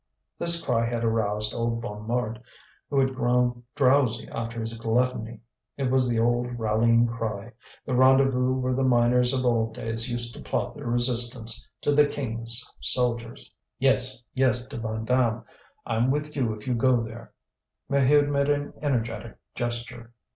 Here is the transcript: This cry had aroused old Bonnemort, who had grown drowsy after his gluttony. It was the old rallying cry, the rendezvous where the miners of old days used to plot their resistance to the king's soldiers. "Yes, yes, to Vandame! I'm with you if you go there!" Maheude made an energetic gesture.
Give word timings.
This 0.39 0.65
cry 0.65 0.87
had 0.89 1.03
aroused 1.03 1.53
old 1.53 1.79
Bonnemort, 1.79 2.41
who 2.89 2.99
had 2.99 3.13
grown 3.13 3.61
drowsy 3.75 4.27
after 4.29 4.59
his 4.59 4.73
gluttony. 4.73 5.41
It 5.77 5.91
was 5.91 6.09
the 6.09 6.17
old 6.19 6.57
rallying 6.57 7.05
cry, 7.05 7.53
the 7.85 7.93
rendezvous 7.93 8.55
where 8.55 8.73
the 8.73 8.81
miners 8.81 9.31
of 9.31 9.45
old 9.45 9.75
days 9.75 10.11
used 10.11 10.33
to 10.33 10.41
plot 10.41 10.73
their 10.73 10.87
resistance 10.87 11.69
to 11.81 11.91
the 11.93 12.07
king's 12.07 12.67
soldiers. 12.79 13.53
"Yes, 13.77 14.23
yes, 14.33 14.65
to 14.69 14.79
Vandame! 14.79 15.43
I'm 15.85 16.09
with 16.09 16.35
you 16.35 16.51
if 16.55 16.65
you 16.65 16.73
go 16.73 17.03
there!" 17.03 17.33
Maheude 17.87 18.29
made 18.31 18.49
an 18.49 18.73
energetic 18.81 19.37
gesture. 19.53 20.13